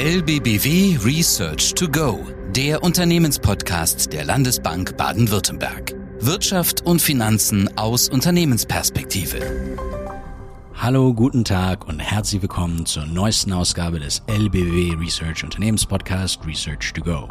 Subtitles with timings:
[0.00, 5.92] LBBW Research to Go, der Unternehmenspodcast der Landesbank Baden-Württemberg.
[6.20, 9.40] Wirtschaft und Finanzen aus Unternehmensperspektive.
[10.76, 17.02] Hallo, guten Tag und herzlich willkommen zur neuesten Ausgabe des LBW Research Unternehmenspodcast Research to
[17.02, 17.30] Go.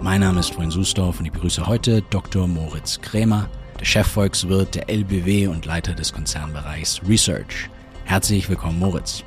[0.00, 2.48] Mein Name ist Freund Sustorf und ich begrüße heute Dr.
[2.48, 7.68] Moritz Krämer, der Chefvolkswirt der LBW und Leiter des Konzernbereichs Research.
[8.06, 9.24] Herzlich willkommen, Moritz.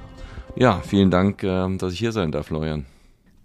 [0.57, 2.85] Ja, vielen Dank, ähm, dass ich hier sein darf, Florian.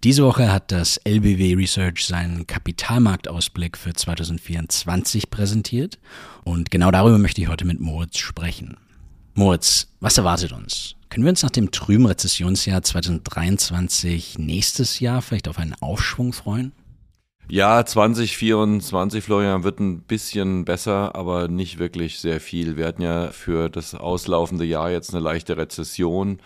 [0.05, 5.99] Diese Woche hat das LBW Research seinen Kapitalmarktausblick für 2024 präsentiert
[6.45, 8.77] und genau darüber möchte ich heute mit Moritz sprechen.
[9.35, 10.95] Moritz, was erwartet uns?
[11.11, 16.73] Können wir uns nach dem trüben Rezessionsjahr 2023 nächstes Jahr vielleicht auf einen Aufschwung freuen?
[17.49, 22.77] Ja, 2024, Florian, wird ein bisschen besser, aber nicht wirklich sehr viel.
[22.77, 26.38] Wir hatten ja für das auslaufende Jahr jetzt eine leichte Rezession.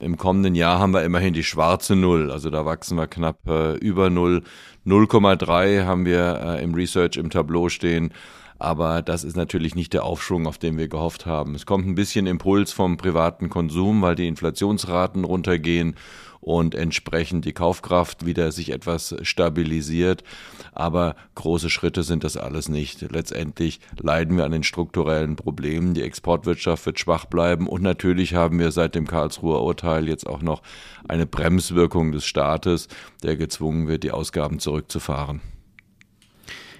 [0.00, 3.74] Im kommenden Jahr haben wir immerhin die schwarze Null, also da wachsen wir knapp äh,
[3.76, 4.42] über Null.
[4.86, 8.12] 0,3 haben wir äh, im Research im Tableau stehen.
[8.58, 11.54] Aber das ist natürlich nicht der Aufschwung, auf den wir gehofft haben.
[11.54, 15.94] Es kommt ein bisschen Impuls vom privaten Konsum, weil die Inflationsraten runtergehen
[16.40, 20.24] und entsprechend die Kaufkraft wieder sich etwas stabilisiert.
[20.72, 23.02] Aber große Schritte sind das alles nicht.
[23.12, 25.94] Letztendlich leiden wir an den strukturellen Problemen.
[25.94, 30.42] Die Exportwirtschaft wird schwach bleiben und natürlich haben wir seit dem Karlsruher Urteil jetzt auch
[30.42, 30.62] noch
[31.06, 32.88] eine Bremswirkung des Staates,
[33.22, 35.40] der gezwungen wird, die Ausgaben zurückzufahren.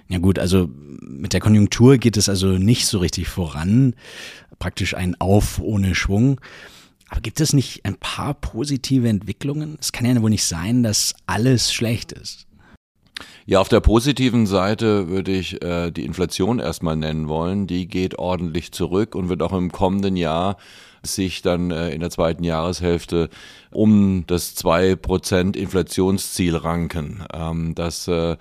[0.09, 0.69] Ja gut, also
[1.01, 3.93] mit der Konjunktur geht es also nicht so richtig voran.
[4.57, 6.41] Praktisch ein Auf ohne Schwung.
[7.09, 9.77] Aber gibt es nicht ein paar positive Entwicklungen?
[9.79, 12.47] Es kann ja wohl nicht sein, dass alles schlecht ist.
[13.45, 17.67] Ja, auf der positiven Seite würde ich äh, die Inflation erstmal nennen wollen.
[17.67, 20.57] Die geht ordentlich zurück und wird auch im kommenden Jahr
[21.03, 23.29] sich dann äh, in der zweiten Jahreshälfte
[23.71, 27.23] um das 2% Inflationsziel ranken.
[27.33, 28.37] Ähm, das äh,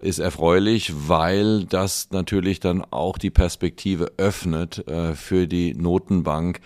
[0.00, 6.60] ist erfreulich, weil das natürlich dann auch die Perspektive öffnet äh, für die Notenbank,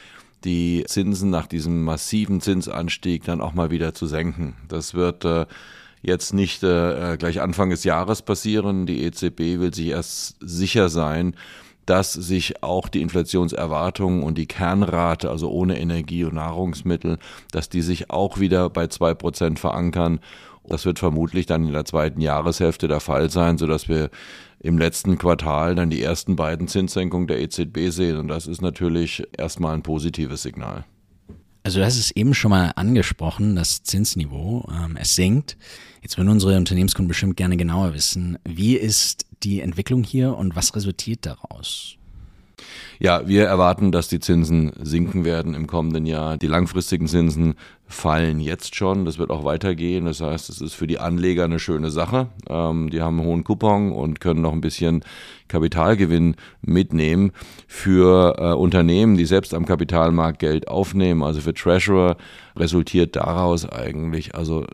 [0.44, 4.54] die Zinsen nach diesem massiven Zinsanstieg dann auch mal wieder zu senken.
[4.68, 5.46] Das wird äh,
[6.02, 8.86] jetzt nicht äh, gleich Anfang des Jahres passieren.
[8.86, 11.34] Die EZB will sich erst sicher sein,
[11.86, 17.18] dass sich auch die Inflationserwartungen und die Kernrate, also ohne Energie und Nahrungsmittel,
[17.50, 20.20] dass die sich auch wieder bei zwei Prozent verankern.
[20.66, 24.10] Das wird vermutlich dann in der zweiten Jahreshälfte der Fall sein, sodass wir
[24.60, 28.16] im letzten Quartal dann die ersten beiden Zinssenkungen der EZB sehen.
[28.16, 30.84] Und das ist natürlich erstmal ein positives Signal.
[31.64, 35.56] Also hast es eben schon mal angesprochen, das Zinsniveau, ähm, es sinkt.
[36.02, 40.76] Jetzt würden unsere Unternehmenskunden bestimmt gerne genauer wissen, wie ist die Entwicklung hier und was
[40.76, 41.96] resultiert daraus?
[42.98, 46.36] Ja, wir erwarten, dass die Zinsen sinken werden im kommenden Jahr.
[46.36, 47.54] Die langfristigen Zinsen
[47.86, 49.04] fallen jetzt schon.
[49.04, 50.06] Das wird auch weitergehen.
[50.06, 52.28] Das heißt, es ist für die Anleger eine schöne Sache.
[52.48, 55.04] Ähm, die haben einen hohen Coupon und können noch ein bisschen
[55.48, 57.32] Kapitalgewinn mitnehmen.
[57.66, 62.16] Für äh, Unternehmen, die selbst am Kapitalmarkt Geld aufnehmen, also für Treasurer,
[62.56, 64.64] resultiert daraus eigentlich also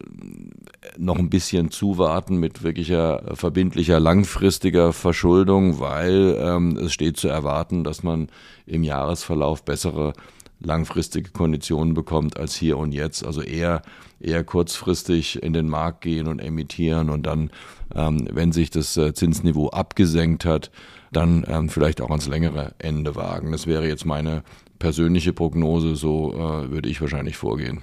[0.97, 7.85] noch ein bisschen zuwarten mit wirklicher verbindlicher langfristiger Verschuldung, weil ähm, es steht zu erwarten,
[7.85, 8.29] dass man
[8.67, 10.13] im Jahresverlauf bessere
[10.61, 13.25] langfristige Konditionen bekommt als hier und jetzt.
[13.25, 13.83] Also eher,
[14.21, 17.51] eher kurzfristig in den Markt gehen und emittieren und dann,
[17.95, 20.71] ähm, wenn sich das äh, Zinsniveau abgesenkt hat,
[21.13, 23.53] dann ähm, vielleicht auch ans längere Ende wagen.
[23.53, 24.43] Das wäre jetzt meine
[24.79, 27.83] persönliche Prognose, so äh, würde ich wahrscheinlich vorgehen.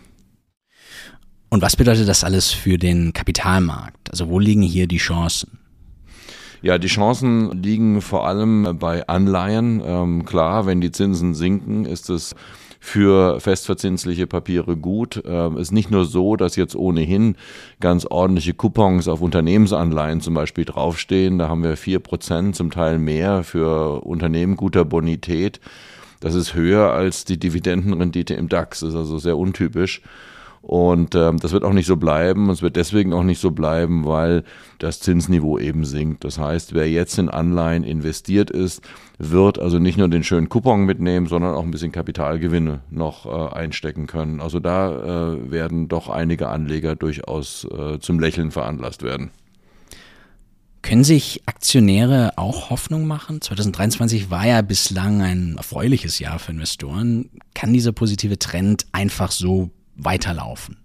[1.50, 4.12] Und was bedeutet das alles für den Kapitalmarkt?
[4.12, 5.60] Also wo liegen hier die Chancen?
[6.62, 9.82] Ja, die Chancen liegen vor allem bei Anleihen.
[9.86, 12.36] Ähm, klar, wenn die Zinsen sinken, ist es
[12.80, 15.22] für festverzinsliche Papiere gut.
[15.26, 17.36] Ähm, ist nicht nur so, dass jetzt ohnehin
[17.80, 21.38] ganz ordentliche Coupons auf Unternehmensanleihen zum Beispiel draufstehen.
[21.38, 25.60] Da haben wir vier Prozent, zum Teil mehr für Unternehmen guter Bonität.
[26.20, 28.80] Das ist höher als die Dividendenrendite im DAX.
[28.80, 30.02] Das ist also sehr untypisch.
[30.68, 32.50] Und ähm, das wird auch nicht so bleiben.
[32.50, 34.44] Es wird deswegen auch nicht so bleiben, weil
[34.80, 36.26] das Zinsniveau eben sinkt.
[36.26, 38.82] Das heißt, wer jetzt in Anleihen investiert ist,
[39.18, 43.56] wird also nicht nur den schönen Coupon mitnehmen, sondern auch ein bisschen Kapitalgewinne noch äh,
[43.56, 44.42] einstecken können.
[44.42, 49.32] Also da äh, werden doch einige Anleger durchaus äh, zum Lächeln veranlasst werden.
[50.82, 53.40] Können sich Aktionäre auch Hoffnung machen?
[53.40, 57.30] 2023 war ja bislang ein erfreuliches Jahr für Investoren.
[57.54, 60.78] Kann dieser positive Trend einfach so weiterlaufen?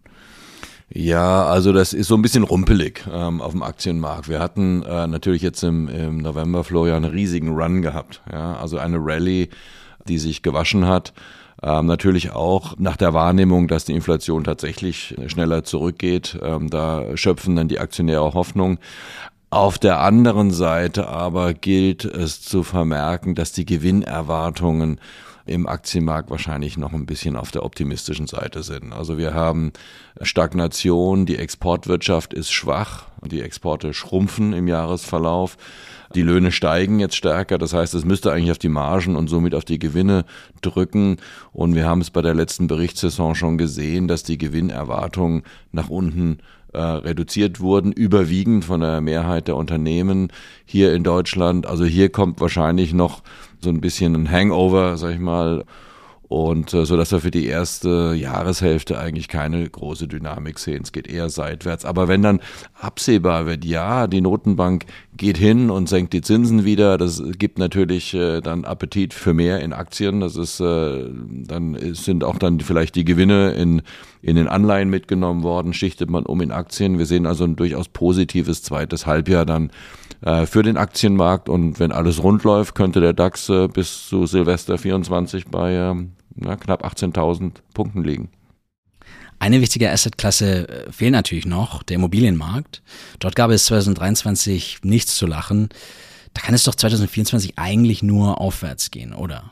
[0.94, 4.29] Ja, also das ist so ein bisschen rumpelig ähm, auf dem Aktienmarkt.
[4.29, 8.20] Wir hatten äh, natürlich jetzt im, im November, Florian, einen riesigen Run gehabt.
[8.31, 8.56] Ja?
[8.56, 9.49] Also eine Rallye,
[10.06, 11.14] die sich gewaschen hat.
[11.62, 16.38] Ähm, natürlich auch nach der Wahrnehmung, dass die Inflation tatsächlich schneller zurückgeht.
[16.43, 18.79] Ähm, da schöpfen dann die Aktionäre Hoffnung.
[19.49, 24.99] Auf der anderen Seite aber gilt es zu vermerken, dass die Gewinnerwartungen
[25.47, 28.93] im Aktienmarkt wahrscheinlich noch ein bisschen auf der optimistischen Seite sind.
[28.93, 29.73] Also wir haben
[30.21, 35.56] Stagnation, die Exportwirtschaft ist schwach, die Exporte schrumpfen im Jahresverlauf.
[36.15, 39.55] Die Löhne steigen jetzt stärker, das heißt, es müsste eigentlich auf die Margen und somit
[39.55, 40.27] auf die Gewinne
[40.61, 41.17] drücken.
[41.53, 45.43] Und wir haben es bei der letzten Berichtssaison schon gesehen, dass die Gewinnerwartungen
[45.73, 46.38] nach unten
[46.73, 50.29] äh, reduziert wurden, überwiegend von der Mehrheit der Unternehmen
[50.65, 51.67] hier in Deutschland.
[51.67, 53.23] Also hier kommt wahrscheinlich noch
[53.61, 55.65] so ein bisschen ein Hangover, sag ich mal,
[56.33, 60.83] und äh, so dass wir für die erste Jahreshälfte eigentlich keine große Dynamik sehen.
[60.83, 61.85] Es geht eher seitwärts.
[61.85, 62.41] Aber wenn dann
[62.81, 64.87] absehbar wird, ja, die Notenbank
[65.23, 69.61] geht hin und senkt die Zinsen wieder, das gibt natürlich äh, dann Appetit für mehr
[69.61, 70.19] in Aktien.
[70.21, 73.83] Das ist äh, dann sind auch dann vielleicht die Gewinne in
[74.21, 76.99] in den Anleihen mitgenommen worden, schichtet man um in Aktien.
[76.99, 79.71] Wir sehen also ein durchaus positives zweites Halbjahr dann
[80.23, 84.27] äh, für den Aktienmarkt und wenn alles rund läuft, könnte der DAX äh, bis zu
[84.27, 88.29] Silvester 24 bei ähm, na, knapp 18.000 Punkten liegen.
[89.43, 92.81] Eine wichtige Assetklasse äh, fehlt natürlich noch, der Immobilienmarkt.
[93.19, 95.71] Dort gab es 2023 nichts zu lachen.
[96.33, 99.50] Da kann es doch 2024 eigentlich nur aufwärts gehen, oder?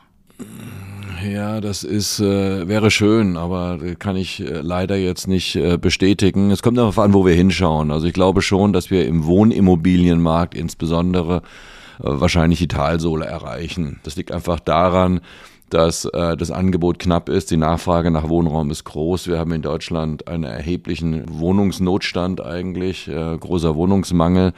[1.29, 6.51] Ja, das ist äh, wäre schön, aber kann ich äh, leider jetzt nicht äh, bestätigen.
[6.51, 7.91] Es kommt darauf an, wo wir hinschauen.
[7.91, 11.41] Also ich glaube schon, dass wir im Wohnimmobilienmarkt insbesondere
[11.99, 13.99] äh, wahrscheinlich die Talsohle erreichen.
[14.03, 15.19] Das liegt einfach daran,
[15.73, 19.27] dass äh, das Angebot knapp ist, die Nachfrage nach Wohnraum ist groß.
[19.27, 24.53] Wir haben in Deutschland einen erheblichen Wohnungsnotstand eigentlich, äh, großer Wohnungsmangel.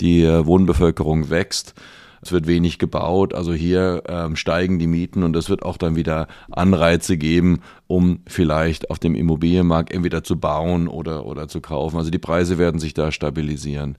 [0.00, 1.74] Die äh, Wohnbevölkerung wächst.
[2.20, 5.94] Es wird wenig gebaut, also hier ähm, steigen die Mieten und das wird auch dann
[5.94, 11.98] wieder Anreize geben, um vielleicht auf dem Immobilienmarkt entweder zu bauen oder, oder zu kaufen.
[11.98, 13.96] Also die Preise werden sich da stabilisieren.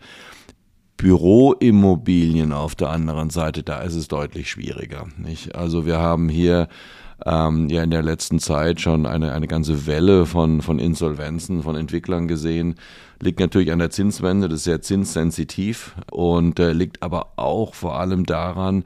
[0.97, 5.05] Büroimmobilien auf der anderen Seite, da ist es deutlich schwieriger.
[5.17, 5.55] Nicht?
[5.55, 6.67] Also wir haben hier
[7.25, 11.75] ähm, ja in der letzten Zeit schon eine, eine ganze Welle von, von Insolvenzen von
[11.75, 12.75] Entwicklern gesehen.
[13.19, 17.99] Liegt natürlich an der Zinswende, das ist sehr zinssensitiv und äh, liegt aber auch vor
[17.99, 18.83] allem daran,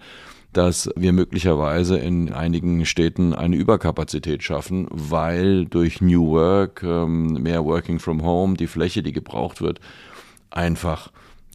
[0.53, 7.63] dass wir möglicherweise in einigen Städten eine Überkapazität schaffen, weil durch New Work, ähm, mehr
[7.63, 9.79] Working from Home, die Fläche, die gebraucht wird,
[10.49, 11.09] einfach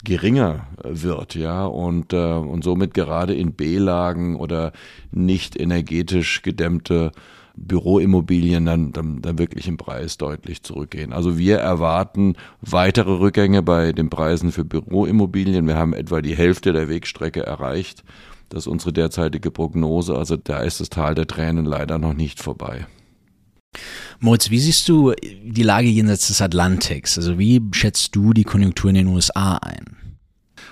[0.06, 4.72] geringer wird, ja, und, äh, und somit gerade in B-Lagen oder
[5.10, 7.12] nicht energetisch gedämmte
[7.56, 11.12] Büroimmobilien dann, dann, dann wirklich im Preis deutlich zurückgehen.
[11.12, 15.66] Also wir erwarten weitere Rückgänge bei den Preisen für Büroimmobilien.
[15.66, 18.04] Wir haben etwa die Hälfte der Wegstrecke erreicht.
[18.48, 20.14] Das ist unsere derzeitige Prognose.
[20.14, 22.86] Also da ist das Tal der Tränen leider noch nicht vorbei.
[24.20, 27.18] Moritz, wie siehst du die Lage jenseits des Atlantiks?
[27.18, 29.96] Also wie schätzt du die Konjunktur in den USA ein?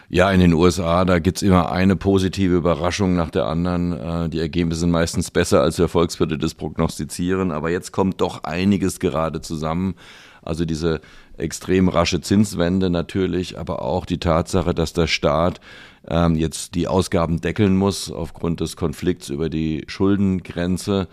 [0.08, 3.93] Ja, in den USA, da gibt's immer eine positive Überraschung nach der anderen.
[3.93, 7.50] Äh, die Ergebnisse sind meistens besser, als wir Volkswirte das prognostizieren.
[7.50, 9.94] Aber jetzt kommt doch einiges gerade zusammen.
[10.43, 11.00] Also diese
[11.37, 15.61] extrem rasche Zinswende natürlich, aber auch die Tatsache, dass der Staat
[16.06, 21.08] ähm, jetzt die Ausgaben deckeln muss aufgrund des Konflikts über die Schuldengrenze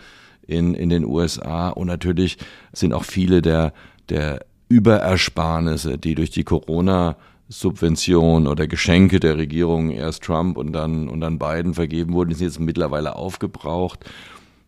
[0.48, 1.70] in, in den USA.
[1.70, 2.38] Und natürlich
[2.74, 3.74] sind auch viele der,
[4.10, 7.18] der Überersparnisse, die durch die Corona
[7.50, 12.48] Subventionen oder Geschenke der Regierung, erst Trump und dann, und dann Biden vergeben wurden, sind
[12.48, 14.00] jetzt mittlerweile aufgebraucht.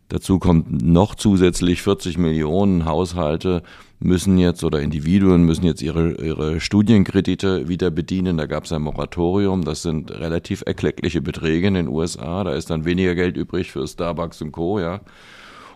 [0.09, 3.63] Dazu kommt noch zusätzlich 40 Millionen Haushalte
[4.03, 8.37] müssen jetzt oder Individuen müssen jetzt ihre, ihre Studienkredite wieder bedienen.
[8.37, 9.63] Da gab es ein Moratorium.
[9.63, 12.43] Das sind relativ erkleckliche Beträge in den USA.
[12.43, 14.79] Da ist dann weniger Geld übrig für Starbucks und Co.
[14.79, 15.01] Ja.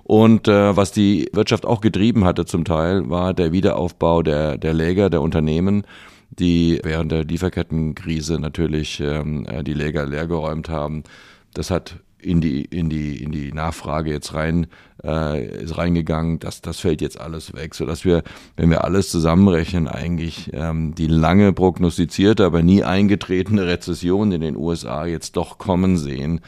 [0.08, 4.74] Und äh, was die Wirtschaft auch getrieben hatte zum Teil, war der Wiederaufbau der, der
[4.74, 5.84] Läger, der Unternehmen
[6.30, 11.04] die während der Lieferkettenkrise natürlich ähm, äh, die Läger leergeräumt haben.
[11.54, 14.68] Das hat in die, in die, in die Nachfrage jetzt rein,
[15.04, 16.40] äh, ist reingegangen.
[16.40, 18.24] Das, das fällt jetzt alles weg, sodass wir,
[18.56, 24.58] wenn wir alles zusammenrechnen, eigentlich ähm, die lange prognostizierte, aber nie eingetretene Rezession in den
[24.58, 26.42] USA jetzt doch kommen sehen.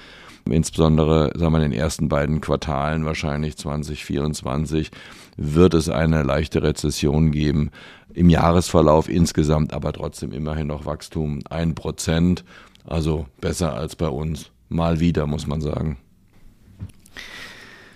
[0.51, 4.91] Insbesondere, sagen wir, in den ersten beiden Quartalen, wahrscheinlich 2024,
[5.37, 7.71] wird es eine leichte Rezession geben.
[8.13, 11.39] Im Jahresverlauf insgesamt aber trotzdem immerhin noch Wachstum.
[11.49, 12.43] Ein Prozent,
[12.85, 14.51] also besser als bei uns.
[14.67, 15.97] Mal wieder, muss man sagen.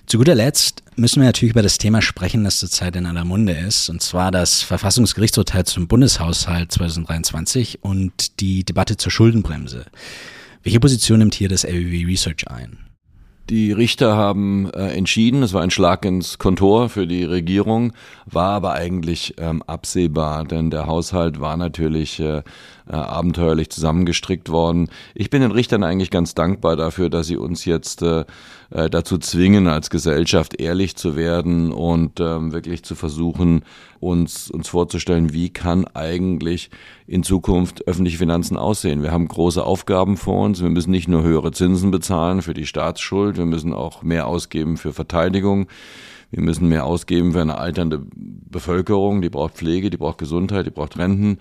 [0.06, 3.54] Zu guter Letzt müssen wir natürlich über das Thema sprechen, das zurzeit in aller Munde
[3.54, 9.86] ist, und zwar das Verfassungsgerichtsurteil zum Bundeshaushalt 2023 und die Debatte zur Schuldenbremse.
[10.64, 12.78] Welche Position nimmt hier das LWW Research ein?
[13.50, 17.92] Die Richter haben äh, entschieden, es war ein Schlag ins Kontor für die Regierung,
[18.26, 22.44] war aber eigentlich ähm, absehbar, denn der Haushalt war natürlich äh,
[22.88, 24.90] äh, abenteuerlich zusammengestrickt worden.
[25.16, 28.26] Ich bin den Richtern eigentlich ganz dankbar dafür, dass sie uns jetzt äh,
[28.72, 33.64] äh dazu zwingen, als Gesellschaft ehrlich zu werden und ähm, wirklich zu versuchen,
[34.00, 36.70] uns, uns vorzustellen, wie kann eigentlich
[37.08, 39.02] in Zukunft öffentliche Finanzen aussehen.
[39.02, 40.62] Wir haben große Aufgaben vor uns.
[40.62, 44.78] Wir müssen nicht nur höhere Zinsen bezahlen für die Staatsschuld, wir müssen auch mehr ausgeben
[44.78, 45.68] für Verteidigung.
[46.34, 50.72] Wir müssen mehr ausgeben für eine alternde Bevölkerung, die braucht Pflege, die braucht Gesundheit, die
[50.72, 51.38] braucht Renten.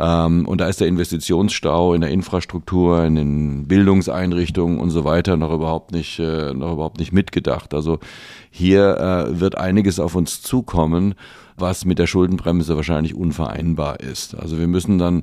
[0.00, 5.36] Ähm, und da ist der Investitionsstau in der Infrastruktur, in den Bildungseinrichtungen und so weiter
[5.36, 7.74] noch überhaupt nicht, äh, noch überhaupt nicht mitgedacht.
[7.74, 8.00] Also
[8.50, 11.14] hier äh, wird einiges auf uns zukommen,
[11.56, 14.34] was mit der Schuldenbremse wahrscheinlich unvereinbar ist.
[14.34, 15.22] Also wir müssen dann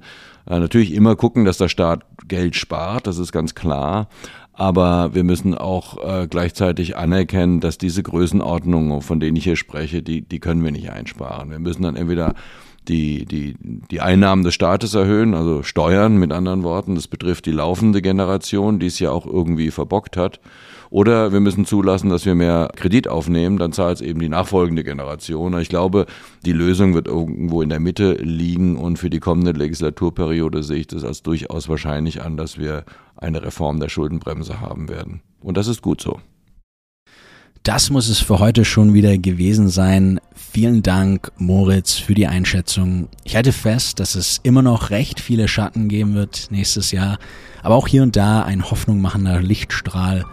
[0.50, 4.08] äh, natürlich immer gucken, dass der Staat Geld spart, das ist ganz klar.
[4.62, 10.04] Aber wir müssen auch äh, gleichzeitig anerkennen, dass diese Größenordnungen, von denen ich hier spreche,
[10.04, 11.50] die, die können wir nicht einsparen.
[11.50, 12.36] Wir müssen dann entweder
[12.88, 16.94] die, die, die Einnahmen des Staates erhöhen, also Steuern mit anderen Worten.
[16.94, 20.40] Das betrifft die laufende Generation, die es ja auch irgendwie verbockt hat.
[20.92, 24.84] Oder wir müssen zulassen, dass wir mehr Kredit aufnehmen, dann zahlt es eben die nachfolgende
[24.84, 25.58] Generation.
[25.60, 26.06] Ich glaube,
[26.46, 30.88] die Lösung wird irgendwo in der Mitte liegen und für die kommende Legislaturperiode sehe ich
[30.88, 32.84] das als durchaus wahrscheinlich an, dass wir
[33.22, 35.22] eine Reform der Schuldenbremse haben werden.
[35.40, 36.20] Und das ist gut so.
[37.64, 40.20] Das muss es für heute schon wieder gewesen sein.
[40.34, 43.08] Vielen Dank, Moritz, für die Einschätzung.
[43.24, 47.20] Ich halte fest, dass es immer noch recht viele Schatten geben wird nächstes Jahr,
[47.62, 50.26] aber auch hier und da ein hoffnungmachender Lichtstrahl.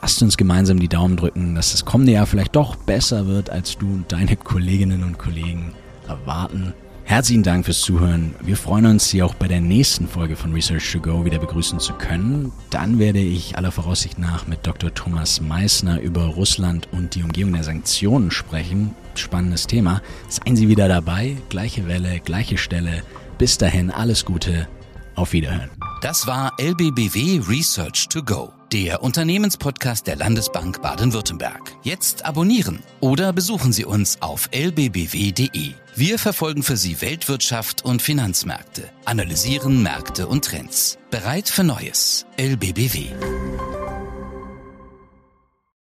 [0.00, 3.76] Lasst uns gemeinsam die Daumen drücken, dass das kommende Jahr vielleicht doch besser wird, als
[3.76, 5.74] du und deine Kolleginnen und Kollegen
[6.08, 6.72] erwarten.
[7.10, 8.36] Herzlichen Dank fürs Zuhören.
[8.40, 11.80] Wir freuen uns, Sie auch bei der nächsten Folge von Research to Go wieder begrüßen
[11.80, 12.52] zu können.
[12.70, 14.94] Dann werde ich aller Voraussicht nach mit Dr.
[14.94, 18.94] Thomas Meissner über Russland und die Umgehung der Sanktionen sprechen.
[19.16, 20.02] Spannendes Thema.
[20.28, 21.36] Seien Sie wieder dabei.
[21.48, 23.02] Gleiche Welle, gleiche Stelle.
[23.38, 24.68] Bis dahin alles Gute.
[25.16, 25.70] Auf Wiederhören.
[26.02, 31.72] Das war LBBW Research to Go, der Unternehmenspodcast der Landesbank Baden-Württemberg.
[31.82, 35.72] Jetzt abonnieren oder besuchen Sie uns auf lbbw.de.
[35.96, 40.98] Wir verfolgen für Sie Weltwirtschaft und Finanzmärkte, analysieren Märkte und Trends.
[41.10, 42.26] Bereit für Neues.
[42.36, 43.08] LBBW.